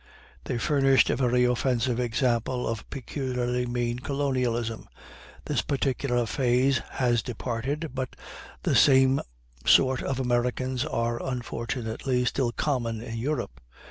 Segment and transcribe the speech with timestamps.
[0.45, 4.87] They furnished a very offensive example of peculiarly mean colonialism.
[5.45, 8.15] This particular phase has departed, but
[8.63, 9.21] the same
[9.63, 13.61] sort of Americans are, unfortunately, still common in Europe.